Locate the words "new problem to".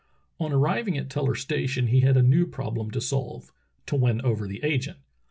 2.23-2.99